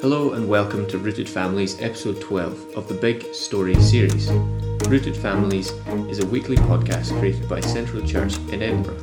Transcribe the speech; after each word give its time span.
Hello 0.00 0.34
and 0.34 0.48
welcome 0.48 0.86
to 0.86 0.96
Rooted 0.96 1.28
Families, 1.28 1.82
episode 1.82 2.20
12 2.20 2.76
of 2.76 2.86
the 2.86 2.94
Big 2.94 3.34
Story 3.34 3.74
series. 3.80 4.30
Rooted 4.86 5.16
Families 5.16 5.72
is 6.08 6.20
a 6.20 6.26
weekly 6.26 6.54
podcast 6.54 7.18
created 7.18 7.48
by 7.48 7.58
Central 7.58 8.06
Church 8.06 8.36
in 8.52 8.62
Edinburgh. 8.62 9.00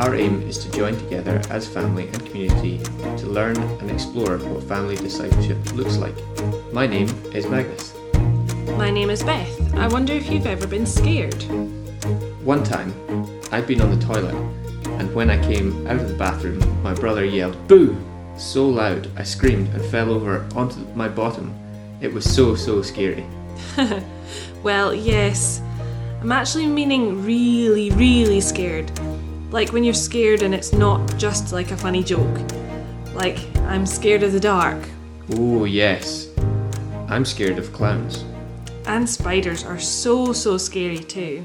Our 0.00 0.16
aim 0.16 0.42
is 0.42 0.58
to 0.58 0.70
join 0.72 0.96
together 0.96 1.40
as 1.48 1.68
family 1.68 2.08
and 2.08 2.26
community 2.26 2.78
to 3.18 3.26
learn 3.28 3.56
and 3.56 3.88
explore 3.88 4.38
what 4.38 4.64
family 4.64 4.96
discipleship 4.96 5.58
looks 5.74 5.96
like. 5.96 6.16
My 6.72 6.88
name 6.88 7.08
is 7.32 7.46
Magnus. 7.46 7.94
My 8.76 8.90
name 8.90 9.10
is 9.10 9.22
Beth. 9.22 9.74
I 9.76 9.86
wonder 9.86 10.12
if 10.12 10.28
you've 10.28 10.46
ever 10.46 10.66
been 10.66 10.86
scared. 10.86 11.40
One 12.42 12.64
time, 12.64 12.92
I'd 13.52 13.68
been 13.68 13.80
on 13.80 13.96
the 13.96 14.04
toilet, 14.04 14.34
and 14.98 15.14
when 15.14 15.30
I 15.30 15.40
came 15.40 15.86
out 15.86 16.00
of 16.00 16.08
the 16.08 16.14
bathroom, 16.14 16.82
my 16.82 16.94
brother 16.94 17.24
yelled, 17.24 17.68
Boo! 17.68 17.96
So 18.36 18.68
loud 18.68 19.10
I 19.16 19.22
screamed 19.22 19.68
and 19.74 19.84
fell 19.86 20.10
over 20.10 20.46
onto 20.54 20.80
my 20.94 21.08
bottom. 21.08 21.54
It 22.00 22.12
was 22.12 22.24
so, 22.24 22.54
so 22.54 22.82
scary. 22.82 23.26
Well, 24.66 24.92
yes. 24.92 25.62
I'm 26.20 26.32
actually 26.32 26.66
meaning 26.66 27.24
really, 27.24 27.90
really 27.90 28.40
scared. 28.40 28.90
Like 29.52 29.72
when 29.72 29.84
you're 29.84 29.94
scared 29.94 30.42
and 30.42 30.52
it's 30.52 30.72
not 30.72 31.16
just 31.16 31.52
like 31.52 31.70
a 31.70 31.76
funny 31.76 32.02
joke. 32.02 32.40
Like, 33.14 33.38
I'm 33.58 33.86
scared 33.86 34.24
of 34.24 34.32
the 34.32 34.40
dark. 34.40 34.82
Oh, 35.36 35.66
yes. 35.66 36.30
I'm 37.08 37.24
scared 37.24 37.58
of 37.58 37.72
clowns. 37.72 38.24
And 38.86 39.08
spiders 39.08 39.62
are 39.62 39.78
so, 39.78 40.32
so 40.32 40.58
scary 40.58 40.98
too. 40.98 41.44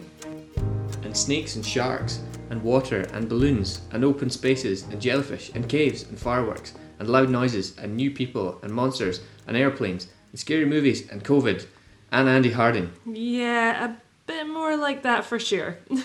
And 1.03 1.16
snakes 1.16 1.55
and 1.55 1.64
sharks, 1.64 2.22
and 2.52 2.62
water 2.62 3.08
and 3.14 3.30
balloons, 3.30 3.82
and 3.91 4.04
open 4.04 4.30
spaces, 4.30 4.84
and 4.84 5.02
jellyfish, 5.02 5.50
and 5.55 5.70
caves, 5.70 6.04
and 6.04 6.20
fireworks, 6.20 6.73
and 7.00 7.09
loud 7.09 7.30
noises, 7.30 7.76
and 7.78 7.96
new 7.96 8.12
people, 8.12 8.59
and 8.62 8.73
monsters, 8.73 9.22
and 9.48 9.55
airplanes, 9.55 10.09
and 10.32 10.40
scary 10.40 10.66
movies, 10.66 11.09
and 11.09 11.23
COVID, 11.23 11.66
and 12.12 12.28
Andy 12.28 12.52
Harding. 12.52 12.92
Yeah, 13.06 13.86
a 13.86 13.95
bit 14.28 14.48
more 14.48 14.75
like 14.75 15.02
that 15.03 15.25
for 15.25 15.40
sure. 15.40 15.80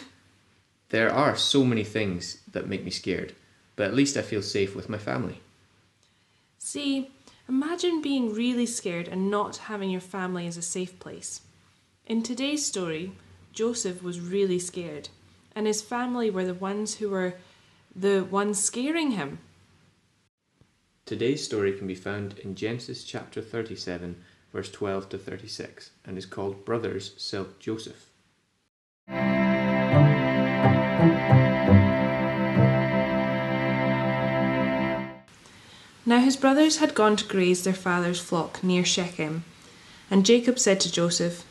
There 0.90 1.12
are 1.12 1.34
so 1.34 1.64
many 1.64 1.82
things 1.82 2.38
that 2.52 2.68
make 2.68 2.84
me 2.84 2.92
scared, 2.92 3.34
but 3.74 3.88
at 3.88 3.94
least 3.94 4.16
I 4.16 4.22
feel 4.22 4.40
safe 4.40 4.76
with 4.76 4.88
my 4.88 4.98
family. 4.98 5.40
See, 6.58 7.10
imagine 7.48 8.00
being 8.00 8.32
really 8.32 8.66
scared 8.66 9.08
and 9.08 9.28
not 9.28 9.56
having 9.56 9.90
your 9.90 10.00
family 10.00 10.46
as 10.46 10.56
a 10.56 10.62
safe 10.62 10.96
place. 11.00 11.40
In 12.06 12.22
today's 12.22 12.64
story, 12.64 13.10
Joseph 13.52 14.00
was 14.00 14.20
really 14.20 14.60
scared, 14.60 15.08
and 15.56 15.66
his 15.66 15.80
family 15.80 16.28
were 16.30 16.44
the 16.44 16.54
ones 16.54 16.96
who 16.96 17.08
were 17.08 17.34
the 17.96 18.22
ones 18.24 18.62
scaring 18.62 19.12
him. 19.12 19.38
Today's 21.06 21.42
story 21.42 21.72
can 21.72 21.86
be 21.86 21.94
found 21.94 22.38
in 22.40 22.54
Genesis 22.54 23.04
chapter 23.04 23.40
37, 23.40 24.22
verse 24.52 24.70
12 24.70 25.08
to 25.08 25.18
36, 25.18 25.92
and 26.04 26.18
is 26.18 26.26
called 26.26 26.66
Brothers 26.66 27.14
Silk 27.16 27.58
Joseph. 27.58 28.10
Now 36.08 36.20
his 36.20 36.36
brothers 36.36 36.76
had 36.76 36.94
gone 36.94 37.16
to 37.16 37.26
graze 37.26 37.64
their 37.64 37.72
father's 37.72 38.20
flock 38.20 38.62
near 38.62 38.84
Shechem, 38.84 39.44
and 40.10 40.26
Jacob 40.26 40.58
said 40.58 40.80
to 40.80 40.92
Joseph, 40.92 41.46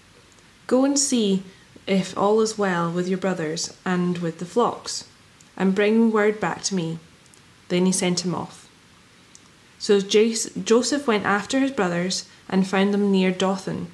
Go 0.67 0.86
and 0.86 0.97
see 0.97 1.44
if 1.88 2.17
all 2.17 2.41
is 2.41 2.58
well 2.58 2.91
with 2.91 3.08
your 3.08 3.17
brothers 3.17 3.75
and 3.86 4.17
with 4.19 4.39
the 4.39 4.45
flocks, 4.45 5.08
and 5.55 5.75
bring 5.75 6.11
word 6.11 6.39
back 6.39 6.61
to 6.64 6.75
me. 6.75 7.00
Then 7.69 7.86
he 7.86 7.91
sent 7.91 8.25
him 8.25 8.36
off. 8.36 8.69
So 9.80 10.00
Joseph 10.00 11.08
went 11.08 11.25
after 11.25 11.59
his 11.59 11.72
brothers 11.72 12.28
and 12.50 12.67
found 12.67 12.94
them 12.94 13.11
near 13.11 13.31
Dothan. 13.31 13.88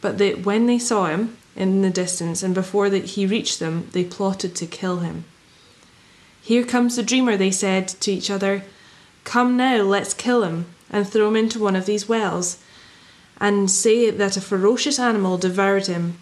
But 0.00 0.18
they, 0.18 0.34
when 0.34 0.66
they 0.66 0.78
saw 0.78 1.06
him 1.06 1.36
in 1.54 1.82
the 1.82 1.90
distance 1.90 2.42
and 2.42 2.54
before 2.54 2.90
that 2.90 3.04
he 3.04 3.26
reached 3.26 3.58
them, 3.58 3.88
they 3.92 4.04
plotted 4.04 4.54
to 4.56 4.66
kill 4.66 4.98
him. 4.98 5.24
Here 6.40 6.64
comes 6.64 6.96
the 6.96 7.02
dreamer, 7.02 7.36
they 7.36 7.50
said 7.50 7.88
to 7.88 8.12
each 8.12 8.30
other. 8.30 8.62
Come 9.24 9.56
now, 9.56 9.82
let's 9.82 10.14
kill 10.14 10.44
him, 10.44 10.66
and 10.90 11.08
throw 11.08 11.28
him 11.28 11.36
into 11.36 11.58
one 11.58 11.74
of 11.74 11.86
these 11.86 12.08
wells, 12.08 12.58
and 13.40 13.70
say 13.70 14.10
that 14.10 14.36
a 14.36 14.40
ferocious 14.40 14.98
animal 14.98 15.38
devoured 15.38 15.86
him, 15.86 16.18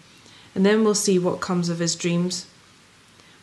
and 0.55 0.65
then 0.65 0.83
we'll 0.83 0.95
see 0.95 1.19
what 1.19 1.41
comes 1.41 1.69
of 1.69 1.79
his 1.79 1.95
dreams. 1.95 2.47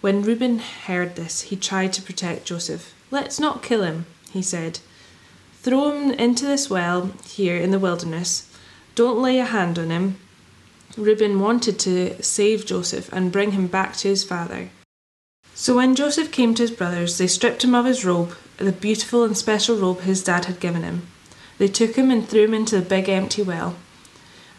When 0.01 0.23
Reuben 0.23 0.59
heard 0.59 1.15
this, 1.15 1.43
he 1.43 1.57
tried 1.57 1.93
to 1.93 2.03
protect 2.03 2.47
Joseph. 2.47 2.93
Let's 3.13 3.39
not 3.39 3.63
kill 3.63 3.85
him, 3.85 4.07
he 4.33 4.43
said. 4.43 4.81
Throw 5.61 5.93
him 5.93 6.11
into 6.13 6.47
this 6.47 6.69
well 6.69 7.13
here 7.25 7.57
in 7.57 7.71
the 7.71 7.79
wilderness. 7.79 8.51
Don't 8.97 9.23
lay 9.23 9.39
a 9.39 9.45
hand 9.45 9.79
on 9.79 9.91
him. 9.91 10.19
Reuben 10.97 11.39
wanted 11.39 11.79
to 11.81 12.21
save 12.23 12.67
Joseph 12.67 13.13
and 13.13 13.31
bring 13.31 13.53
him 13.53 13.67
back 13.67 13.97
to 13.99 14.09
his 14.09 14.25
father. 14.25 14.71
So 15.55 15.77
when 15.77 15.95
Joseph 15.95 16.33
came 16.33 16.55
to 16.55 16.63
his 16.63 16.71
brothers, 16.71 17.19
they 17.19 17.27
stripped 17.27 17.63
him 17.63 17.75
of 17.75 17.85
his 17.85 18.05
robe, 18.05 18.35
the 18.57 18.73
beautiful 18.73 19.23
and 19.23 19.37
special 19.37 19.77
robe 19.77 20.01
his 20.01 20.25
dad 20.25 20.47
had 20.47 20.61
given 20.61 20.83
him. 20.83 21.07
They 21.59 21.69
took 21.69 21.95
him 21.95 22.11
and 22.11 22.27
threw 22.29 22.45
him 22.45 22.55
into 22.55 22.81
the 22.81 22.85
big 22.85 23.09
empty 23.09 23.43
well. 23.43 23.77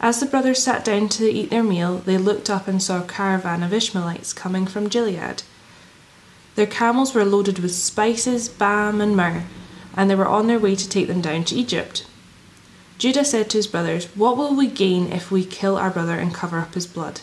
As 0.00 0.20
the 0.20 0.26
brothers 0.26 0.62
sat 0.62 0.84
down 0.84 1.08
to 1.10 1.30
eat 1.30 1.50
their 1.50 1.62
meal, 1.62 1.98
they 1.98 2.18
looked 2.18 2.50
up 2.50 2.68
and 2.68 2.82
saw 2.82 3.02
a 3.02 3.06
caravan 3.06 3.62
of 3.62 3.72
Ishmaelites 3.72 4.32
coming 4.32 4.66
from 4.66 4.88
Gilead. 4.88 5.42
Their 6.56 6.66
camels 6.66 7.14
were 7.14 7.24
loaded 7.24 7.58
with 7.58 7.74
spices, 7.74 8.48
balm, 8.48 9.00
and 9.00 9.16
myrrh, 9.16 9.44
and 9.96 10.10
they 10.10 10.14
were 10.14 10.26
on 10.26 10.46
their 10.46 10.58
way 10.58 10.76
to 10.76 10.88
take 10.88 11.08
them 11.08 11.20
down 11.20 11.44
to 11.44 11.56
Egypt. 11.56 12.06
Judah 12.98 13.24
said 13.24 13.50
to 13.50 13.58
his 13.58 13.66
brothers, 13.66 14.06
What 14.14 14.36
will 14.36 14.54
we 14.54 14.66
gain 14.66 15.12
if 15.12 15.30
we 15.30 15.44
kill 15.44 15.76
our 15.76 15.90
brother 15.90 16.18
and 16.18 16.32
cover 16.32 16.58
up 16.58 16.74
his 16.74 16.86
blood? 16.86 17.20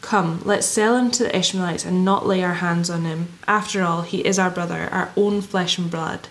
Come, 0.00 0.42
let's 0.44 0.66
sell 0.66 0.96
him 0.96 1.10
to 1.12 1.24
the 1.24 1.36
Ishmaelites 1.36 1.84
and 1.84 2.04
not 2.04 2.26
lay 2.26 2.42
our 2.42 2.54
hands 2.54 2.90
on 2.90 3.04
him. 3.04 3.28
After 3.46 3.82
all, 3.82 4.02
he 4.02 4.18
is 4.26 4.38
our 4.38 4.50
brother, 4.50 4.88
our 4.90 5.12
own 5.16 5.40
flesh 5.42 5.78
and 5.78 5.90
blood. 5.90 6.28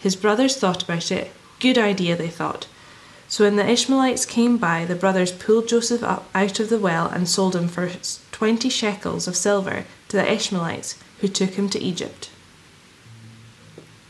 His 0.00 0.16
brothers 0.16 0.56
thought 0.56 0.82
about 0.82 1.12
it. 1.12 1.30
Good 1.60 1.78
idea, 1.78 2.16
they 2.16 2.28
thought. 2.28 2.66
So 3.28 3.44
when 3.44 3.56
the 3.56 3.68
Ishmaelites 3.68 4.26
came 4.26 4.58
by, 4.58 4.84
the 4.84 4.94
brothers 4.94 5.32
pulled 5.32 5.68
Joseph 5.68 6.02
up 6.02 6.28
out 6.34 6.60
of 6.60 6.68
the 6.68 6.78
well 6.78 7.08
and 7.08 7.28
sold 7.28 7.56
him 7.56 7.68
for 7.68 7.90
twenty 8.30 8.68
shekels 8.68 9.26
of 9.26 9.36
silver 9.36 9.84
to 10.08 10.16
the 10.16 10.32
Ishmaelites, 10.32 10.96
who 11.20 11.28
took 11.28 11.50
him 11.50 11.68
to 11.70 11.82
Egypt. 11.82 12.30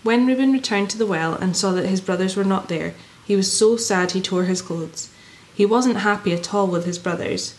When 0.02 0.26
Reuben 0.26 0.52
returned 0.52 0.91
to 0.91 0.98
the 0.98 1.06
well 1.06 1.34
and 1.34 1.56
saw 1.56 1.72
that 1.72 1.86
his 1.86 2.02
brothers 2.02 2.36
were 2.36 2.44
not 2.44 2.69
there, 2.69 2.94
he 3.25 3.36
was 3.36 3.50
so 3.50 3.76
sad 3.76 4.10
he 4.10 4.20
tore 4.20 4.44
his 4.44 4.60
clothes. 4.60 5.10
He 5.54 5.64
wasn't 5.64 5.98
happy 5.98 6.32
at 6.34 6.52
all 6.52 6.66
with 6.66 6.84
his 6.84 6.98
brothers. 6.98 7.54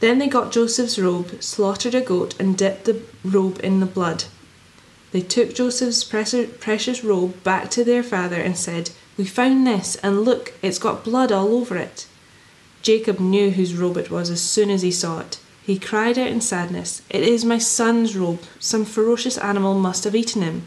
Then 0.00 0.18
they 0.18 0.28
got 0.28 0.52
Joseph's 0.52 0.98
robe, 0.98 1.42
slaughtered 1.42 1.94
a 1.94 2.00
goat, 2.00 2.34
and 2.38 2.58
dipped 2.58 2.84
the 2.84 3.00
robe 3.24 3.60
in 3.62 3.80
the 3.80 3.86
blood. 3.86 4.24
They 5.12 5.20
took 5.20 5.54
Joseph's 5.54 6.04
precious 6.04 7.04
robe 7.04 7.42
back 7.42 7.70
to 7.70 7.84
their 7.84 8.02
father 8.02 8.36
and 8.36 8.56
said, 8.56 8.90
We 9.20 9.26
found 9.26 9.66
this, 9.66 9.96
and 9.96 10.22
look, 10.22 10.54
it's 10.62 10.78
got 10.78 11.04
blood 11.04 11.30
all 11.30 11.52
over 11.54 11.76
it. 11.76 12.06
Jacob 12.80 13.20
knew 13.20 13.50
whose 13.50 13.74
robe 13.74 13.98
it 13.98 14.10
was 14.10 14.30
as 14.30 14.40
soon 14.40 14.70
as 14.70 14.80
he 14.80 14.90
saw 14.90 15.20
it. 15.20 15.38
He 15.62 15.78
cried 15.78 16.18
out 16.18 16.28
in 16.28 16.40
sadness, 16.40 17.02
It 17.10 17.22
is 17.22 17.44
my 17.44 17.58
son's 17.58 18.16
robe. 18.16 18.40
Some 18.58 18.86
ferocious 18.86 19.36
animal 19.36 19.74
must 19.74 20.04
have 20.04 20.14
eaten 20.14 20.40
him. 20.40 20.62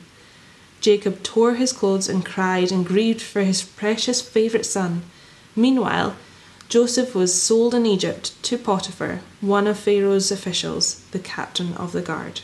Jacob 0.82 1.24
tore 1.24 1.56
his 1.56 1.74
clothes 1.74 2.08
and 2.08 2.24
cried 2.24 2.72
and 2.72 2.86
grieved 2.86 3.24
for 3.24 3.42
his 3.42 3.64
precious 3.64 4.22
favourite 4.22 4.68
son. 4.68 5.02
Meanwhile, 5.56 6.16
Joseph 6.70 7.16
was 7.16 7.34
sold 7.34 7.74
in 7.74 7.88
Egypt 7.88 8.34
to 8.44 8.60
Potiphar, 8.60 9.22
one 9.42 9.66
of 9.66 9.80
Pharaoh's 9.80 10.30
officials, 10.32 11.02
the 11.10 11.18
captain 11.18 11.74
of 11.74 11.92
the 11.92 12.04
guard. 12.04 12.42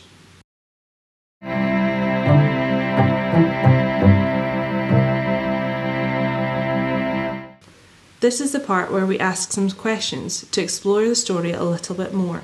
This 8.20 8.38
is 8.38 8.52
the 8.52 8.60
part 8.60 8.92
where 8.92 9.06
we 9.06 9.18
ask 9.18 9.50
some 9.50 9.70
questions 9.70 10.46
to 10.50 10.60
explore 10.60 11.08
the 11.08 11.14
story 11.14 11.52
a 11.52 11.64
little 11.64 11.94
bit 11.94 12.12
more. 12.12 12.42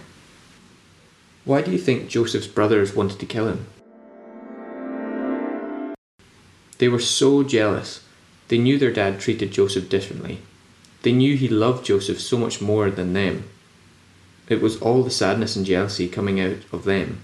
Why 1.45 1.61
do 1.61 1.71
you 1.71 1.77
think 1.77 2.09
Joseph's 2.09 2.47
brothers 2.47 2.97
wanted 2.97 3.21
to 3.21 3.27
kill 3.27 3.49
him? 3.49 3.67
They 6.79 6.89
were 6.89 6.99
so 6.99 7.43
jealous. 7.43 8.03
They 8.49 8.57
knew 8.57 8.79
their 8.79 8.91
dad 8.91 9.21
treated 9.21 9.53
Joseph 9.53 9.91
differently. 9.91 10.41
They 11.03 11.13
knew 11.13 11.37
he 11.37 11.49
loved 11.49 11.85
Joseph 11.85 12.21
so 12.21 12.39
much 12.39 12.63
more 12.63 12.91
than 12.91 13.13
them. 13.13 13.45
It 14.49 14.63
was 14.63 14.81
all 14.81 15.03
the 15.03 15.11
sadness 15.11 15.57
and 15.57 15.67
jealousy 15.67 16.09
coming 16.09 16.41
out 16.41 16.59
of 16.73 16.85
them. 16.85 17.21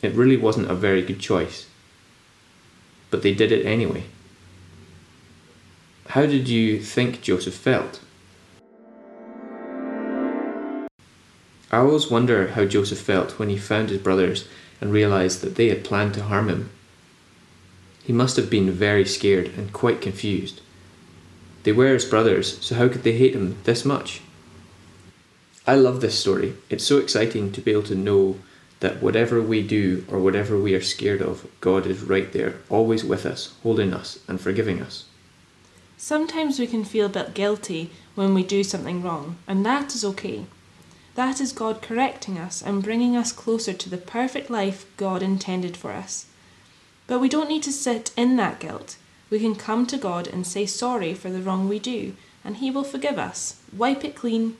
It 0.00 0.14
really 0.14 0.38
wasn't 0.38 0.70
a 0.70 0.74
very 0.74 1.02
good 1.02 1.20
choice. 1.20 1.66
But 3.10 3.22
they 3.22 3.34
did 3.34 3.52
it 3.52 3.66
anyway. 3.66 4.04
How 6.14 6.26
did 6.26 6.48
you 6.48 6.80
think 6.80 7.22
Joseph 7.22 7.54
felt? 7.54 7.98
I 11.72 11.78
always 11.78 12.08
wonder 12.08 12.52
how 12.52 12.66
Joseph 12.66 13.00
felt 13.00 13.36
when 13.36 13.48
he 13.48 13.58
found 13.58 13.90
his 13.90 13.98
brothers 13.98 14.46
and 14.80 14.92
realized 14.92 15.40
that 15.40 15.56
they 15.56 15.70
had 15.70 15.82
planned 15.82 16.14
to 16.14 16.22
harm 16.22 16.48
him. 16.48 16.70
He 18.04 18.12
must 18.12 18.36
have 18.36 18.48
been 18.48 18.70
very 18.70 19.04
scared 19.04 19.48
and 19.56 19.72
quite 19.72 20.00
confused. 20.00 20.60
They 21.64 21.72
were 21.72 21.92
his 21.94 22.04
brothers, 22.04 22.64
so 22.64 22.76
how 22.76 22.86
could 22.86 23.02
they 23.02 23.18
hate 23.18 23.34
him 23.34 23.56
this 23.64 23.84
much? 23.84 24.20
I 25.66 25.74
love 25.74 26.00
this 26.00 26.16
story. 26.16 26.54
It's 26.70 26.86
so 26.86 26.98
exciting 26.98 27.50
to 27.50 27.60
be 27.60 27.72
able 27.72 27.90
to 27.90 27.96
know 27.96 28.38
that 28.78 29.02
whatever 29.02 29.42
we 29.42 29.66
do 29.66 30.06
or 30.08 30.20
whatever 30.20 30.56
we 30.60 30.76
are 30.76 30.80
scared 30.80 31.22
of, 31.22 31.48
God 31.60 31.88
is 31.88 32.02
right 32.02 32.32
there, 32.32 32.60
always 32.70 33.02
with 33.02 33.26
us, 33.26 33.54
holding 33.64 33.92
us, 33.92 34.20
and 34.28 34.40
forgiving 34.40 34.80
us. 34.80 35.06
Sometimes 36.04 36.58
we 36.58 36.66
can 36.66 36.84
feel 36.84 37.06
a 37.06 37.08
bit 37.08 37.32
guilty 37.32 37.90
when 38.14 38.34
we 38.34 38.42
do 38.42 38.62
something 38.62 39.02
wrong, 39.02 39.38
and 39.46 39.64
that 39.64 39.94
is 39.94 40.04
okay. 40.04 40.44
That 41.14 41.40
is 41.40 41.50
God 41.50 41.80
correcting 41.80 42.36
us 42.36 42.60
and 42.60 42.82
bringing 42.82 43.16
us 43.16 43.32
closer 43.32 43.72
to 43.72 43.88
the 43.88 43.96
perfect 43.96 44.50
life 44.50 44.84
God 44.98 45.22
intended 45.22 45.78
for 45.78 45.92
us. 45.92 46.26
But 47.06 47.20
we 47.20 47.30
don't 47.30 47.48
need 47.48 47.62
to 47.62 47.72
sit 47.72 48.10
in 48.18 48.36
that 48.36 48.60
guilt. 48.60 48.98
We 49.30 49.40
can 49.40 49.54
come 49.54 49.86
to 49.86 49.96
God 49.96 50.26
and 50.26 50.46
say 50.46 50.66
sorry 50.66 51.14
for 51.14 51.30
the 51.30 51.40
wrong 51.40 51.70
we 51.70 51.78
do, 51.78 52.12
and 52.44 52.58
He 52.58 52.70
will 52.70 52.84
forgive 52.84 53.18
us, 53.18 53.56
wipe 53.74 54.04
it 54.04 54.14
clean, 54.14 54.58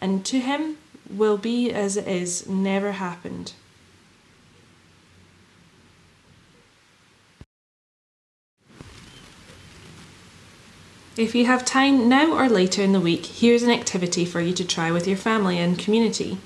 and 0.00 0.24
to 0.26 0.38
Him 0.38 0.76
will 1.10 1.36
be 1.36 1.72
as 1.72 1.96
it 1.96 2.06
is 2.06 2.48
never 2.48 2.92
happened. 2.92 3.54
If 11.16 11.34
you 11.34 11.46
have 11.46 11.64
time 11.64 12.10
now 12.10 12.34
or 12.34 12.46
later 12.46 12.82
in 12.82 12.92
the 12.92 13.00
week, 13.00 13.24
here's 13.24 13.62
an 13.62 13.70
activity 13.70 14.26
for 14.26 14.42
you 14.42 14.52
to 14.52 14.66
try 14.66 14.90
with 14.90 15.08
your 15.08 15.16
family 15.16 15.58
and 15.58 15.78
community. 15.78 16.36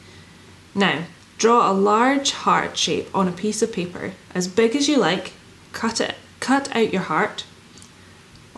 Now, 0.76 1.06
draw 1.38 1.69
a 1.69 1.75
large 1.75 2.31
heart 2.31 2.78
shape 2.78 3.08
on 3.12 3.26
a 3.26 3.32
piece 3.32 3.62
of 3.62 3.72
paper, 3.72 4.12
as 4.32 4.46
big 4.46 4.76
as 4.76 4.88
you 4.88 4.96
like. 4.96 5.32
Cut 5.72 6.00
it, 6.00 6.14
cut 6.38 6.75
out 6.76 6.93
your 6.93 7.02
heart. 7.02 7.44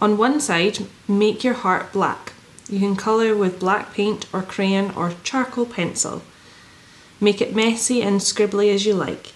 On 0.03 0.19
one 0.19 0.38
side, 0.38 0.81
make 1.09 1.43
your 1.43 1.55
heart 1.55 1.94
black. 1.94 2.35
You 2.69 2.79
can 2.79 2.94
colour 2.94 3.35
with 3.35 3.59
black 3.59 3.94
paint 3.94 4.26
or 4.35 4.43
crayon 4.43 4.91
or 4.94 5.14
charcoal 5.25 5.64
pencil. 5.64 6.20
Make 7.23 7.41
it 7.41 7.56
messy 7.56 8.03
and 8.03 8.20
scribbly 8.20 8.70
as 8.75 8.85
you 8.85 8.93
like. 8.93 9.32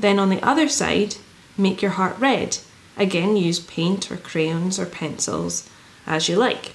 Then 0.00 0.18
on 0.18 0.30
the 0.30 0.42
other 0.42 0.68
side, 0.68 1.14
make 1.56 1.80
your 1.80 1.92
heart 1.92 2.18
red. 2.18 2.58
Again, 2.96 3.36
use 3.36 3.60
paint 3.60 4.10
or 4.10 4.16
crayons 4.16 4.80
or 4.80 4.86
pencils 4.86 5.70
as 6.08 6.28
you 6.28 6.36
like. 6.36 6.74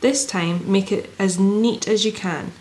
This 0.00 0.24
time, 0.24 0.70
make 0.70 0.92
it 0.92 1.10
as 1.18 1.38
neat 1.38 1.88
as 1.88 2.04
you 2.04 2.12
can. 2.12 2.52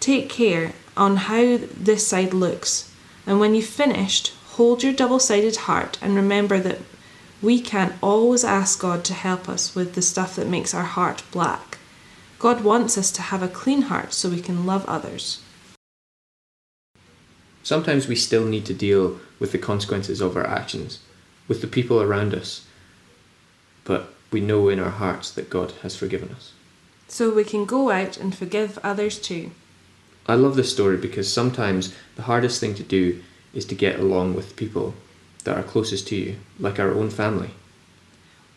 Take 0.00 0.28
care 0.28 0.72
on 0.96 1.16
how 1.16 1.58
this 1.74 2.06
side 2.06 2.34
looks, 2.34 2.92
and 3.26 3.40
when 3.40 3.54
you've 3.54 3.64
finished, 3.64 4.34
hold 4.56 4.82
your 4.82 4.92
double 4.92 5.18
sided 5.18 5.56
heart 5.56 5.98
and 6.02 6.14
remember 6.14 6.60
that 6.60 6.80
we 7.40 7.60
can 7.60 7.94
always 8.02 8.44
ask 8.44 8.80
God 8.80 9.04
to 9.04 9.14
help 9.14 9.48
us 9.48 9.74
with 9.74 9.94
the 9.94 10.02
stuff 10.02 10.36
that 10.36 10.46
makes 10.46 10.74
our 10.74 10.84
heart 10.84 11.22
black. 11.30 11.78
God 12.38 12.62
wants 12.62 12.96
us 12.98 13.10
to 13.12 13.22
have 13.22 13.42
a 13.42 13.48
clean 13.48 13.82
heart 13.82 14.12
so 14.12 14.28
we 14.28 14.40
can 14.40 14.66
love 14.66 14.84
others. 14.86 15.40
Sometimes 17.62 18.06
we 18.06 18.16
still 18.16 18.44
need 18.44 18.66
to 18.66 18.74
deal 18.74 19.18
with 19.38 19.52
the 19.52 19.58
consequences 19.58 20.20
of 20.20 20.36
our 20.36 20.46
actions, 20.46 21.00
with 21.48 21.60
the 21.60 21.66
people 21.66 22.00
around 22.00 22.34
us, 22.34 22.66
but 23.84 24.13
we 24.34 24.40
know 24.40 24.68
in 24.68 24.80
our 24.80 24.90
hearts 24.90 25.30
that 25.30 25.48
God 25.48 25.70
has 25.82 25.94
forgiven 25.94 26.30
us. 26.30 26.52
So 27.06 27.32
we 27.32 27.44
can 27.44 27.64
go 27.64 27.92
out 27.92 28.16
and 28.16 28.34
forgive 28.34 28.80
others 28.82 29.16
too. 29.16 29.52
I 30.26 30.34
love 30.34 30.56
this 30.56 30.72
story 30.72 30.96
because 30.96 31.32
sometimes 31.32 31.94
the 32.16 32.22
hardest 32.22 32.58
thing 32.58 32.74
to 32.74 32.82
do 32.82 33.22
is 33.52 33.64
to 33.66 33.76
get 33.76 34.00
along 34.00 34.34
with 34.34 34.56
people 34.56 34.94
that 35.44 35.56
are 35.56 35.62
closest 35.62 36.08
to 36.08 36.16
you, 36.16 36.36
like 36.58 36.80
our 36.80 36.90
own 36.92 37.10
family. 37.10 37.50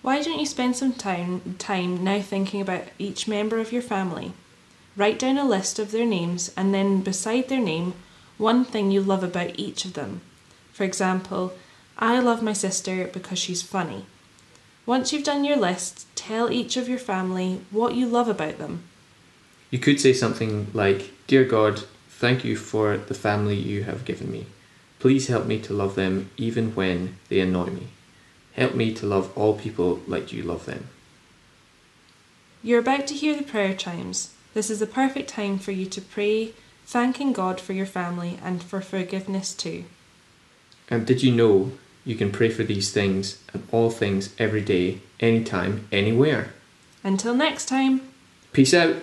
Why 0.02 0.24
don't 0.24 0.40
you 0.40 0.48
spend 0.48 0.76
some 0.76 0.94
time, 0.94 1.56
time 1.60 2.04
now 2.04 2.22
thinking 2.22 2.60
about 2.60 2.86
each 2.98 3.28
member 3.28 3.60
of 3.60 3.72
your 3.72 3.84
family? 3.84 4.34
Write 4.96 5.20
down 5.20 5.38
a 5.38 5.46
list 5.46 5.78
of 5.78 5.92
their 5.92 6.08
names 6.08 6.52
and 6.58 6.74
then 6.74 7.02
beside 7.02 7.50
their 7.50 7.62
name, 7.62 7.94
one 8.40 8.66
thing 8.66 8.90
you 8.90 9.02
love 9.02 9.24
about 9.24 9.60
each 9.60 9.86
of 9.86 9.94
them. 9.94 10.22
For 10.74 10.86
example, 10.86 11.54
I 12.00 12.18
love 12.18 12.42
my 12.42 12.54
sister 12.54 13.06
because 13.14 13.38
she's 13.38 13.62
funny. 13.62 14.08
Once 14.88 15.12
you've 15.12 15.26
done 15.26 15.44
your 15.44 15.58
list, 15.58 16.08
tell 16.16 16.50
each 16.50 16.78
of 16.78 16.88
your 16.88 16.98
family 16.98 17.60
what 17.72 17.94
you 17.94 18.08
love 18.08 18.30
about 18.30 18.58
them. 18.58 18.84
You 19.70 19.80
could 19.80 20.00
say 20.00 20.14
something 20.14 20.68
like, 20.74 21.12
Dear 21.28 21.44
God, 21.44 21.84
thank 22.08 22.46
you 22.46 22.56
for 22.56 22.96
the 22.96 23.14
family 23.14 23.56
you 23.56 23.84
have 23.84 24.06
given 24.06 24.32
me. 24.32 24.46
Please 25.00 25.28
help 25.28 25.46
me 25.46 25.60
to 25.60 25.74
love 25.74 25.96
them 25.96 26.30
even 26.38 26.74
when 26.74 27.18
they 27.28 27.42
annoy 27.42 27.66
me. 27.66 27.88
Help 28.54 28.76
me 28.76 28.94
to 28.94 29.06
love 29.06 29.38
all 29.38 29.60
people 29.60 30.00
like 30.08 30.32
you 30.32 30.42
love 30.42 30.66
them. 30.66 30.88
You're 32.64 32.80
about 32.80 33.08
to 33.08 33.14
hear 33.14 33.36
the 33.36 33.44
prayer 33.44 33.76
chimes. 33.76 34.34
This 34.54 34.70
is 34.70 34.80
the 34.80 34.88
perfect 34.88 35.30
time 35.30 35.60
for 35.60 35.72
you 35.74 35.86
to 35.88 36.02
pray, 36.02 36.54
thanking 36.86 37.34
God 37.34 37.60
for 37.60 37.74
your 37.74 37.86
family 37.86 38.40
and 38.42 38.64
for 38.64 38.80
forgiveness 38.80 39.54
too. 39.54 39.84
And 40.90 41.06
did 41.06 41.22
you 41.22 41.34
know 41.34 41.74
you 42.08 42.16
can 42.16 42.32
pray 42.32 42.50
for 42.50 42.64
these 42.64 42.90
things 42.92 43.38
and 43.54 43.68
all 43.72 43.90
things 43.90 44.34
every 44.40 44.62
day, 44.62 45.02
anytime, 45.20 45.88
anywhere? 45.92 46.54
Until 47.04 47.34
next 47.34 47.66
time. 47.66 48.02
Peace 48.54 48.74
out. 48.74 48.96